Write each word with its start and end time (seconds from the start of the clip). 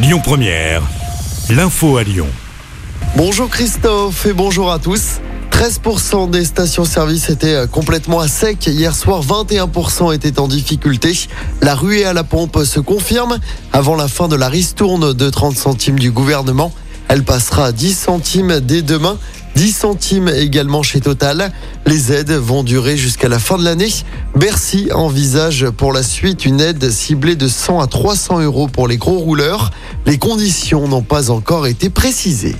Lyon 0.00 0.20
Première, 0.22 0.80
l'info 1.50 1.96
à 1.96 2.04
Lyon. 2.04 2.28
Bonjour 3.16 3.50
Christophe 3.50 4.26
et 4.26 4.32
bonjour 4.32 4.70
à 4.70 4.78
tous. 4.78 5.18
13% 5.50 6.30
des 6.30 6.44
stations-service 6.44 7.30
étaient 7.30 7.54
euh, 7.54 7.66
complètement 7.66 8.20
à 8.20 8.28
sec. 8.28 8.64
Hier 8.68 8.94
soir, 8.94 9.24
21% 9.24 10.14
étaient 10.14 10.38
en 10.38 10.46
difficulté. 10.46 11.18
La 11.62 11.74
ruée 11.74 12.04
à 12.04 12.12
la 12.12 12.22
pompe 12.22 12.62
se 12.62 12.78
confirme 12.78 13.40
avant 13.72 13.96
la 13.96 14.06
fin 14.06 14.28
de 14.28 14.36
la 14.36 14.48
ristourne 14.48 15.14
de 15.14 15.30
30 15.30 15.56
centimes 15.56 15.98
du 15.98 16.12
gouvernement. 16.12 16.72
Elle 17.08 17.24
passera 17.24 17.66
à 17.66 17.72
10 17.72 17.98
centimes 17.98 18.60
dès 18.60 18.82
demain. 18.82 19.18
10 19.58 19.72
centimes 19.72 20.28
également 20.28 20.84
chez 20.84 21.00
Total. 21.00 21.50
Les 21.84 22.12
aides 22.12 22.30
vont 22.30 22.62
durer 22.62 22.96
jusqu'à 22.96 23.28
la 23.28 23.40
fin 23.40 23.58
de 23.58 23.64
l'année. 23.64 23.92
Bercy 24.36 24.88
envisage 24.94 25.68
pour 25.70 25.92
la 25.92 26.04
suite 26.04 26.44
une 26.44 26.60
aide 26.60 26.88
ciblée 26.92 27.34
de 27.34 27.48
100 27.48 27.80
à 27.80 27.88
300 27.88 28.38
euros 28.42 28.68
pour 28.68 28.86
les 28.86 28.98
gros 28.98 29.18
rouleurs. 29.18 29.72
Les 30.06 30.16
conditions 30.16 30.86
n'ont 30.86 31.02
pas 31.02 31.32
encore 31.32 31.66
été 31.66 31.90
précisées. 31.90 32.54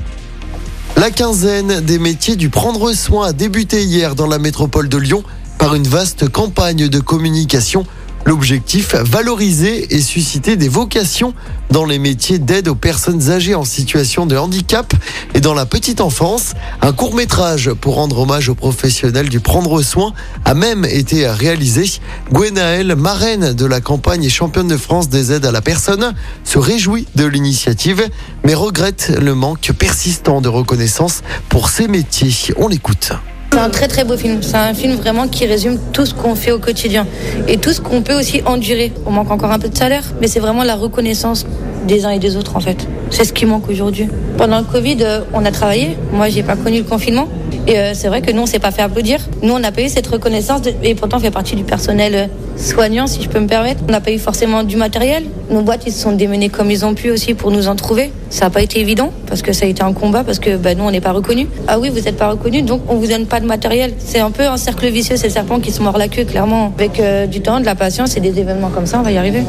La 0.96 1.12
quinzaine 1.12 1.82
des 1.82 2.00
métiers 2.00 2.34
du 2.34 2.50
prendre 2.50 2.92
soin 2.92 3.28
a 3.28 3.32
débuté 3.32 3.84
hier 3.84 4.16
dans 4.16 4.26
la 4.26 4.40
métropole 4.40 4.88
de 4.88 4.98
Lyon 4.98 5.22
par 5.56 5.76
une 5.76 5.86
vaste 5.86 6.28
campagne 6.28 6.88
de 6.88 6.98
communication 6.98 7.86
L'objectif, 8.26 8.94
valoriser 8.94 9.94
et 9.94 10.00
susciter 10.00 10.56
des 10.56 10.68
vocations 10.68 11.34
dans 11.70 11.84
les 11.84 11.98
métiers 11.98 12.38
d'aide 12.38 12.68
aux 12.68 12.74
personnes 12.74 13.30
âgées 13.30 13.54
en 13.54 13.64
situation 13.64 14.26
de 14.26 14.36
handicap 14.36 14.92
et 15.34 15.40
dans 15.40 15.54
la 15.54 15.66
petite 15.66 16.00
enfance. 16.00 16.52
Un 16.82 16.92
court 16.92 17.14
métrage 17.14 17.72
pour 17.72 17.94
rendre 17.94 18.18
hommage 18.18 18.48
aux 18.48 18.54
professionnels 18.54 19.28
du 19.28 19.40
prendre 19.40 19.80
soin 19.82 20.12
a 20.44 20.54
même 20.54 20.84
été 20.84 21.26
réalisé. 21.28 21.84
Gwenaëlle, 22.32 22.96
marraine 22.96 23.54
de 23.54 23.66
la 23.66 23.80
campagne 23.80 24.24
et 24.24 24.30
championne 24.30 24.68
de 24.68 24.76
France 24.76 25.08
des 25.08 25.32
aides 25.32 25.46
à 25.46 25.52
la 25.52 25.62
personne, 25.62 26.14
se 26.44 26.58
réjouit 26.58 27.06
de 27.14 27.24
l'initiative, 27.24 28.08
mais 28.44 28.54
regrette 28.54 29.12
le 29.20 29.34
manque 29.34 29.72
persistant 29.78 30.40
de 30.40 30.48
reconnaissance 30.48 31.22
pour 31.48 31.70
ces 31.70 31.88
métiers. 31.88 32.32
On 32.56 32.68
l'écoute. 32.68 33.12
C'est 33.52 33.58
un 33.58 33.70
très 33.70 33.88
très 33.88 34.04
beau 34.04 34.16
film. 34.16 34.42
C'est 34.42 34.56
un 34.56 34.74
film 34.74 34.94
vraiment 34.94 35.26
qui 35.26 35.46
résume 35.46 35.78
tout 35.92 36.06
ce 36.06 36.14
qu'on 36.14 36.34
fait 36.34 36.52
au 36.52 36.58
quotidien 36.58 37.06
et 37.48 37.56
tout 37.56 37.72
ce 37.72 37.80
qu'on 37.80 38.02
peut 38.02 38.14
aussi 38.14 38.42
endurer. 38.44 38.92
On 39.06 39.10
manque 39.10 39.30
encore 39.30 39.50
un 39.50 39.58
peu 39.58 39.68
de 39.68 39.76
salaire, 39.76 40.04
mais 40.20 40.28
c'est 40.28 40.40
vraiment 40.40 40.64
la 40.64 40.76
reconnaissance 40.76 41.46
des 41.86 42.04
uns 42.04 42.10
et 42.10 42.18
des 42.18 42.36
autres 42.36 42.56
en 42.56 42.60
fait. 42.60 42.86
C'est 43.10 43.24
ce 43.24 43.32
qui 43.32 43.46
manque 43.46 43.68
aujourd'hui. 43.68 44.08
Pendant 44.36 44.58
le 44.58 44.64
Covid, 44.64 44.98
euh, 45.00 45.20
on 45.32 45.44
a 45.44 45.50
travaillé. 45.50 45.96
Moi, 46.12 46.28
j'ai 46.28 46.42
pas 46.42 46.56
connu 46.56 46.78
le 46.78 46.84
confinement. 46.84 47.26
Et 47.66 47.78
euh, 47.78 47.92
c'est 47.94 48.08
vrai 48.08 48.22
que 48.22 48.30
nous, 48.30 48.42
on 48.42 48.46
s'est 48.46 48.58
pas 48.58 48.70
fait 48.70 48.82
applaudir. 48.82 49.18
Nous, 49.42 49.52
on 49.52 49.58
n'a 49.58 49.72
pas 49.72 49.82
eu 49.82 49.88
cette 49.88 50.06
reconnaissance 50.06 50.60
et 50.82 50.94
pourtant, 50.94 51.16
on 51.16 51.20
fait 51.20 51.30
partie 51.30 51.56
du 51.56 51.64
personnel 51.64 52.14
euh, 52.14 52.26
soignant, 52.56 53.06
si 53.06 53.22
je 53.22 53.28
peux 53.28 53.40
me 53.40 53.46
permettre. 53.46 53.82
On 53.88 53.92
n'a 53.92 54.00
pas 54.00 54.10
eu 54.10 54.18
forcément 54.18 54.62
du 54.62 54.76
matériel. 54.76 55.24
Nos 55.50 55.62
boîtes, 55.62 55.84
ils 55.86 55.92
se 55.92 56.00
sont 56.00 56.12
démenés 56.12 56.48
comme 56.48 56.70
ils 56.70 56.84
ont 56.84 56.94
pu 56.94 57.10
aussi 57.10 57.34
pour 57.34 57.50
nous 57.50 57.68
en 57.68 57.76
trouver. 57.76 58.12
Ça 58.30 58.46
n'a 58.46 58.50
pas 58.50 58.62
été 58.62 58.80
évident 58.80 59.10
parce 59.26 59.42
que 59.42 59.52
ça 59.52 59.64
a 59.64 59.68
été 59.68 59.82
un 59.82 59.92
combat 59.92 60.24
parce 60.24 60.38
que 60.38 60.56
bah, 60.56 60.74
nous, 60.74 60.84
on 60.84 60.90
n'est 60.90 61.00
pas 61.00 61.12
reconnus. 61.12 61.46
Ah 61.66 61.78
oui, 61.78 61.88
vous 61.88 62.00
n'êtes 62.00 62.16
pas 62.16 62.30
reconnus, 62.30 62.64
donc 62.64 62.82
on 62.88 62.96
vous 62.96 63.06
donne 63.06 63.26
pas 63.26 63.40
de 63.40 63.46
matériel. 63.46 63.94
C'est 63.98 64.20
un 64.20 64.30
peu 64.30 64.46
un 64.46 64.56
cercle 64.56 64.86
vicieux, 64.88 65.16
c'est 65.16 65.28
le 65.28 65.32
serpent 65.32 65.60
qui 65.60 65.72
se 65.72 65.82
mord 65.82 65.98
la 65.98 66.08
queue, 66.08 66.24
clairement. 66.24 66.72
Avec 66.78 67.02
du 67.30 67.40
temps, 67.40 67.60
de 67.60 67.64
la 67.64 67.74
patience 67.74 68.16
et 68.16 68.20
des 68.20 68.38
événements 68.38 68.70
comme 68.70 68.86
ça, 68.86 68.98
on 69.00 69.02
va 69.02 69.12
y 69.12 69.18
arriver. 69.18 69.42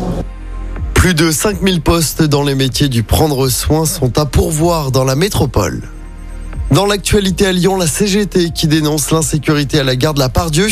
Plus 1.00 1.14
de 1.14 1.32
5000 1.32 1.80
postes 1.80 2.24
dans 2.24 2.44
les 2.44 2.56
métiers 2.56 2.90
du 2.90 3.04
prendre 3.04 3.48
soin 3.48 3.86
sont 3.86 4.20
à 4.20 4.26
pourvoir 4.26 4.92
dans 4.92 5.06
la 5.06 5.16
métropole. 5.16 5.82
Dans 6.72 6.86
l'actualité 6.86 7.46
à 7.46 7.54
Lyon, 7.54 7.78
la 7.78 7.88
CGT 7.88 8.50
qui 8.50 8.68
dénonce 8.68 9.10
l'insécurité 9.10 9.80
à 9.80 9.86
la 9.86 9.96
gare 9.96 10.14
de 10.14 10.20
la 10.20 10.28
Pardieu. 10.28 10.68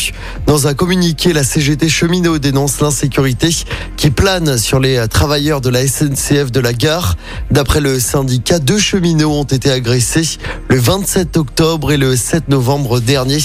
Dans 0.45 0.67
un 0.67 0.73
communiqué, 0.73 1.31
la 1.31 1.45
CGT 1.45 1.88
cheminot 1.88 2.39
dénonce 2.39 2.81
l'insécurité 2.81 3.56
qui 3.95 4.09
plane 4.09 4.58
sur 4.58 4.81
les 4.81 5.08
travailleurs 5.08 5.61
de 5.61 5.69
la 5.69 5.88
SNCF 5.88 6.52
de 6.52 6.59
la 6.59 6.73
gare. 6.73 7.16
D'après 7.50 7.80
le 7.80 7.97
syndicat, 7.97 8.59
deux 8.59 8.80
cheminots 8.80 9.31
ont 9.31 9.44
été 9.45 9.72
agressés 9.72 10.39
le 10.67 10.78
27 10.78 11.38
octobre 11.38 11.94
et 11.94 11.97
le 11.97 12.17
7 12.17 12.50
novembre 12.50 13.00
dernier. 13.00 13.39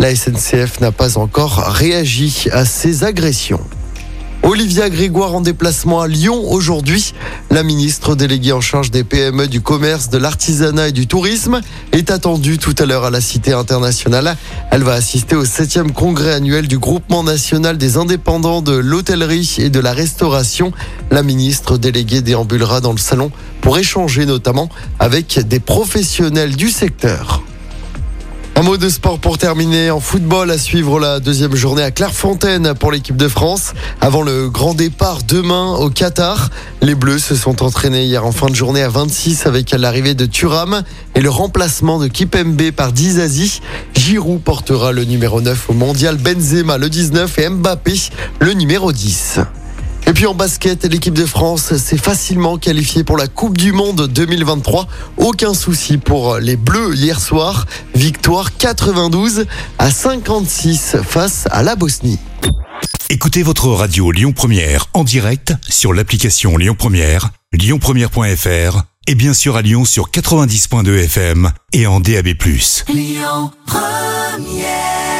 La 0.00 0.12
SNCF 0.12 0.80
n'a 0.80 0.90
pas 0.90 1.16
encore 1.16 1.58
réagi 1.58 2.48
à 2.50 2.64
ces 2.64 3.04
agressions. 3.04 3.60
Olivia 4.54 4.88
Grégoire 4.88 5.34
en 5.34 5.40
déplacement 5.40 6.00
à 6.00 6.06
Lyon 6.06 6.40
aujourd'hui. 6.48 7.12
La 7.50 7.64
ministre 7.64 8.14
déléguée 8.14 8.52
en 8.52 8.60
charge 8.60 8.92
des 8.92 9.02
PME, 9.02 9.48
du 9.48 9.60
commerce, 9.60 10.10
de 10.10 10.16
l'artisanat 10.16 10.90
et 10.90 10.92
du 10.92 11.08
tourisme 11.08 11.60
est 11.90 12.12
attendue 12.12 12.58
tout 12.58 12.74
à 12.78 12.86
l'heure 12.86 13.02
à 13.02 13.10
la 13.10 13.20
Cité 13.20 13.52
internationale. 13.52 14.36
Elle 14.70 14.84
va 14.84 14.92
assister 14.92 15.34
au 15.34 15.44
7e 15.44 15.90
congrès 15.90 16.34
annuel 16.34 16.68
du 16.68 16.78
groupement 16.78 17.24
national 17.24 17.78
des 17.78 17.96
indépendants 17.96 18.62
de 18.62 18.76
l'hôtellerie 18.76 19.56
et 19.58 19.70
de 19.70 19.80
la 19.80 19.92
restauration. 19.92 20.70
La 21.10 21.24
ministre 21.24 21.76
déléguée 21.76 22.22
déambulera 22.22 22.80
dans 22.80 22.92
le 22.92 22.98
salon 22.98 23.32
pour 23.60 23.76
échanger 23.76 24.24
notamment 24.24 24.68
avec 25.00 25.40
des 25.48 25.58
professionnels 25.58 26.54
du 26.54 26.70
secteur. 26.70 27.42
Un 28.56 28.62
mot 28.62 28.76
de 28.76 28.88
sport 28.88 29.18
pour 29.18 29.36
terminer. 29.36 29.90
En 29.90 29.98
football, 29.98 30.48
à 30.52 30.58
suivre 30.58 31.00
la 31.00 31.18
deuxième 31.18 31.56
journée 31.56 31.82
à 31.82 31.90
Clairefontaine 31.90 32.74
pour 32.74 32.92
l'équipe 32.92 33.16
de 33.16 33.26
France. 33.26 33.72
Avant 34.00 34.22
le 34.22 34.48
grand 34.48 34.74
départ 34.74 35.24
demain 35.24 35.74
au 35.74 35.90
Qatar, 35.90 36.50
les 36.80 36.94
Bleus 36.94 37.18
se 37.18 37.34
sont 37.34 37.64
entraînés 37.64 38.04
hier 38.04 38.24
en 38.24 38.30
fin 38.30 38.46
de 38.46 38.54
journée 38.54 38.82
à 38.82 38.88
26 38.88 39.46
avec 39.46 39.72
l'arrivée 39.72 40.14
de 40.14 40.26
Thuram 40.26 40.84
et 41.16 41.20
le 41.20 41.30
remplacement 41.30 41.98
de 41.98 42.06
Kipembe 42.06 42.70
par 42.70 42.92
Dizazi. 42.92 43.60
Giroud 43.94 44.40
portera 44.40 44.92
le 44.92 45.02
numéro 45.02 45.40
9 45.40 45.70
au 45.70 45.72
mondial, 45.72 46.16
Benzema 46.16 46.78
le 46.78 46.88
19 46.88 47.38
et 47.40 47.48
Mbappé 47.48 47.94
le 48.38 48.52
numéro 48.52 48.92
10. 48.92 49.40
Et 50.06 50.12
puis 50.12 50.26
en 50.26 50.34
basket, 50.34 50.84
l'équipe 50.84 51.14
de 51.14 51.24
France 51.24 51.76
s'est 51.76 51.96
facilement 51.96 52.58
qualifiée 52.58 53.04
pour 53.04 53.16
la 53.16 53.26
Coupe 53.26 53.56
du 53.56 53.72
Monde 53.72 54.08
2023. 54.08 54.86
Aucun 55.16 55.54
souci 55.54 55.96
pour 55.96 56.38
les 56.38 56.56
Bleus 56.56 56.94
hier 56.94 57.20
soir. 57.20 57.66
Victoire 57.94 58.56
92 58.56 59.46
à 59.78 59.90
56 59.90 60.96
face 61.02 61.48
à 61.50 61.62
la 61.62 61.74
Bosnie. 61.74 62.18
Écoutez 63.08 63.42
votre 63.42 63.68
radio 63.68 64.10
Lyon 64.10 64.32
Première 64.32 64.86
en 64.92 65.04
direct 65.04 65.54
sur 65.68 65.92
l'application 65.94 66.56
Lyon 66.56 66.74
Première, 66.76 67.30
lyonpremière.fr 67.52 68.82
et 69.06 69.14
bien 69.14 69.34
sûr 69.34 69.56
à 69.56 69.62
Lyon 69.62 69.84
sur 69.84 70.10
90.2 70.10 71.04
FM 71.04 71.50
et 71.72 71.86
en 71.86 72.00
DAB+. 72.00 72.28
Lyon 72.88 73.50
Première 73.66 75.13